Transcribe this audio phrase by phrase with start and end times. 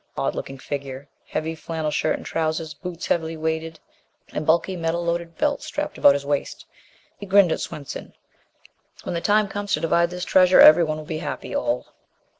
[0.17, 1.07] Odd looking figure!
[1.27, 3.79] Heavy flannel shirt and trousers, boots heavily weighted,
[4.33, 6.65] and bulky metal loaded belt strapped about his waist.
[7.19, 8.15] He grinned at Swenson.
[9.03, 11.85] "When the time comes to divide this treasure, everyone will be happy, Ole."